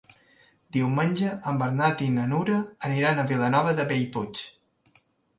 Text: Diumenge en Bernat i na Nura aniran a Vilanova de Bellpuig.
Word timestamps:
Diumenge 0.75 1.33
en 1.51 1.59
Bernat 1.63 2.01
i 2.05 2.07
na 2.15 2.23
Nura 2.31 2.57
aniran 2.89 3.21
a 3.21 3.25
Vilanova 3.33 3.75
de 3.81 3.85
Bellpuig. 3.93 4.41